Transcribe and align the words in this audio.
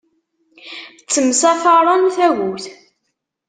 Ttemsafarren 1.03 2.03
tagut. 2.15 2.65